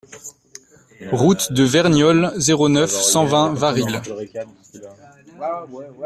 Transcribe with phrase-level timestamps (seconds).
[1.11, 4.01] Route de Verniolle, zéro neuf, cent vingt Varilhes